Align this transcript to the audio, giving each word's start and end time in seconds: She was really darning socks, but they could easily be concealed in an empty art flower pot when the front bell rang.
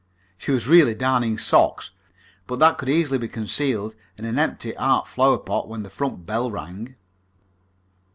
She 0.35 0.49
was 0.49 0.65
really 0.67 0.95
darning 0.95 1.37
socks, 1.37 1.91
but 2.47 2.55
they 2.57 2.73
could 2.73 2.89
easily 2.89 3.19
be 3.19 3.27
concealed 3.27 3.93
in 4.17 4.25
an 4.25 4.39
empty 4.39 4.75
art 4.75 5.07
flower 5.07 5.37
pot 5.37 5.67
when 5.69 5.83
the 5.83 5.91
front 5.91 6.25
bell 6.25 6.49
rang. 6.49 6.95